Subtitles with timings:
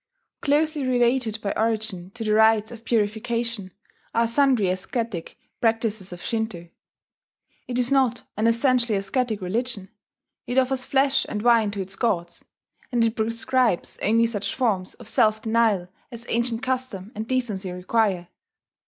[0.41, 3.71] Closely related by origin to the rites of purification
[4.15, 6.69] are sundry ascetic practices of Shinto.
[7.67, 9.89] It is not an essentially ascetic religion:
[10.47, 12.43] it offers flesh and wine to its gods;
[12.91, 18.29] and it prescribes only such forms of self denial as ancient custom and decency require.